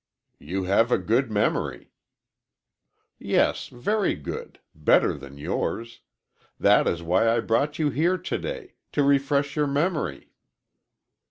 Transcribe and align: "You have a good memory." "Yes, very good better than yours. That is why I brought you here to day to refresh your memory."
"You 0.39 0.63
have 0.63 0.91
a 0.91 0.97
good 0.97 1.29
memory." 1.29 1.91
"Yes, 3.19 3.67
very 3.67 4.15
good 4.15 4.59
better 4.73 5.13
than 5.13 5.37
yours. 5.37 5.99
That 6.59 6.87
is 6.87 7.03
why 7.03 7.29
I 7.29 7.39
brought 7.39 7.77
you 7.77 7.91
here 7.91 8.17
to 8.17 8.37
day 8.39 8.73
to 8.93 9.03
refresh 9.03 9.55
your 9.55 9.67
memory." 9.67 10.31